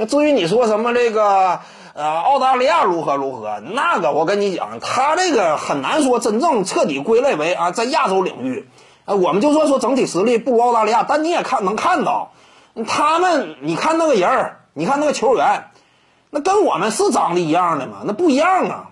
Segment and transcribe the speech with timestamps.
[0.00, 1.58] 那至于你说什么这个
[1.92, 8.68] 呃澳大利亚如何如何，那个我跟你讲，他这个很难说真正彻底归类为啊在亚洲领域，
[9.06, 12.30] 呃我们就算说整体实力不如澳大利亚，但你也看能看到，
[12.86, 15.64] 他们你看那个人儿，你看那个球员，
[16.30, 18.02] 那跟我们是长得一样的吗？
[18.04, 18.90] 那不一样啊。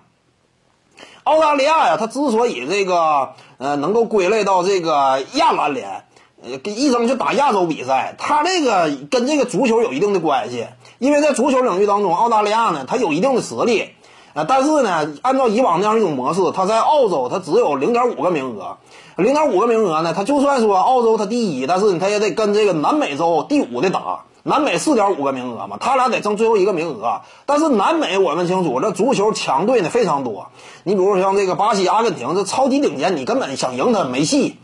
[1.23, 6.05] 澳大利亚呀，它之所以这个呃能够归类到这个亚篮联，
[6.41, 10.67] 呃一争就打亚洲比赛，他这个跟这个足球有一定的关系，
[10.99, 13.89] 因为在足球领域当中，澳大利亚呢它有一定的实力，
[14.33, 18.77] 呃但是呢按照以往那样一种模式，它在澳洲它只有零点五个名额，
[19.15, 24.21] 零点五个名额呢，它就算说澳洲它第一，但是它也得跟这个南美洲第五的打。
[24.43, 27.19] 南美四点五个名额嘛，他俩得争最后一个名额。
[27.45, 30.47] 但是南美我们清楚，这足球强队呢非常多。
[30.85, 34.55] 你比如说像这个巴西、阿根廷，这超级顶尖，你根本想赢他没戏。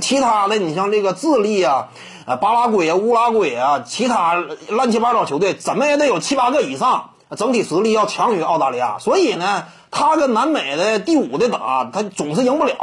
[0.00, 1.88] 其他的，你像这个智利啊、
[2.26, 4.34] 呃巴拉圭啊、乌拉圭啊，其他
[4.68, 8.98] 乱七八糟球队，怎么也得有七八个以上，整体实力要强于澳大利亚。
[8.98, 12.74] 所以呢，他跟南美的第五的打，他总是赢不了。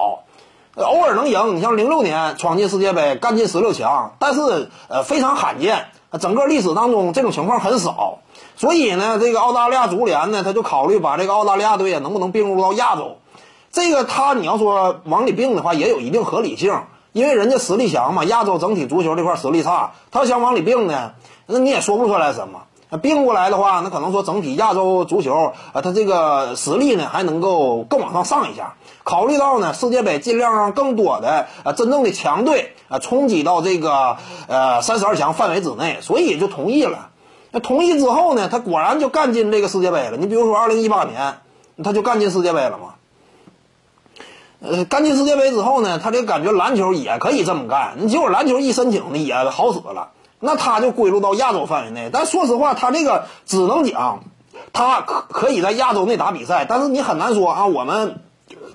[0.75, 5.87] 偶尔能赢，你像零六年闯进世界杯，干进十六强，但是呃非常罕见。
[6.19, 8.19] 整个历史当中这种情况很少，
[8.55, 13.17] 所以呢，这个澳大利亚足联呢，他就考虑把这个澳大利亚队啊能不能并入到亚洲。
[13.71, 21.13] 这个他你要说往里并的话，也有一定合理性，因为人家实力强嘛，亚洲整体足球这块实力差，他想往里并呢，
[21.47, 22.61] 那你也说不出来什么。
[23.03, 28.73] 并过来的话，那可能说整体亚洲足球啊，他这个实力呢还能够更往上上一下。
[29.03, 37.09] 考虑到呢世界杯尽量让更多的呃真正的强队啊冲击到这个呃三十二强范围之内，所以就同意了。
[37.51, 40.17] 那同意之后呢，他果然就干进这个世界杯了。
[40.17, 41.41] 你比如说二零一八年，
[41.83, 42.95] 他就干进世界杯了嘛。
[44.61, 47.93] 呃，干进世界杯之后呢，他就感觉篮球也可以这么干。
[47.97, 50.09] 你结果篮球一申请呢，也好使了。
[50.41, 54.23] 那他就归入到亚洲范围内，但说实话，他这个只能讲，
[54.71, 58.21] 他可可以在亚洲内打比赛，但是你很难说啊，我们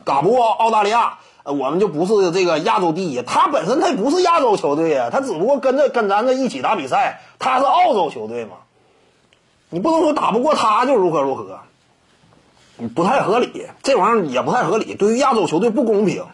[0.05, 3.23] 打不过澳大利亚，我们就不是这个亚洲第一。
[3.23, 8.57] 他本身他也不是亚洲球队呀，他只不过跟着跟咱这一起打比赛，他是澳洲球队嘛，
[9.71, 11.61] 你不能说打不过他就如何如何，
[12.95, 16.25] 不太合理，这玩意儿也不太合理，对于亚洲球队不公平。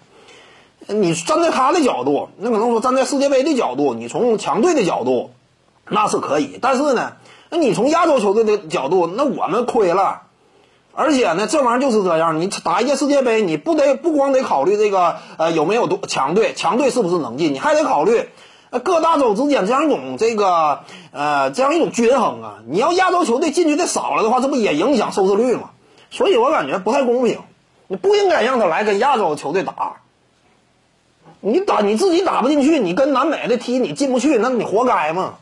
[0.86, 5.30] 你站在他的角度，那可能说站在世界杯的角度，你从强队的角度，
[5.88, 6.58] 那是可以。
[6.60, 7.12] 但是呢，
[7.50, 10.22] 那你从亚洲球队的角度，那我们亏了。
[10.92, 18.28] 而且呢，这玩意儿就是这样，你打一届世界杯，你不得不光得考虑这个呃有没有多强队，强队是不是能进，你还得考虑
[18.82, 20.80] 各大洲之间这样一种这个
[21.12, 22.54] 呃这样一种均衡啊。
[22.66, 25.70] 你要亚洲球队进去的少了的话，这不也影响收视率吗？
[26.10, 27.38] 所以我感觉不太公平，
[27.86, 30.00] 你不应该让他来跟亚洲球队打。
[31.40, 35.36] 你打你自己打不进去，你跟南美的踢你进不去，那你活该嘛！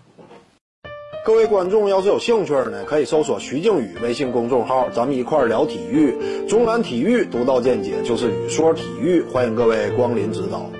[1.24, 6.46] 各位观众要是有兴趣呢，可以搜索徐静宇微信公众号，咱们一块儿聊体育。
[6.46, 10.70] 中南体育独到见解就是语说体育，欢迎各位光临指导。